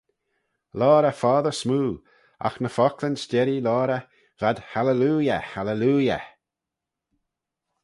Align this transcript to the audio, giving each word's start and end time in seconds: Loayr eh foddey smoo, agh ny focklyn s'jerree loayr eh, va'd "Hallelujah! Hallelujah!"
Loayr 0.79 1.05
eh 1.11 1.19
foddey 1.21 1.57
smoo, 1.61 1.89
agh 2.45 2.57
ny 2.61 2.71
focklyn 2.77 3.17
s'jerree 3.19 3.63
loayr 3.65 3.91
eh, 3.97 4.03
va'd 4.39 4.59
"Hallelujah! 4.71 5.39
Hallelujah!" 5.51 6.21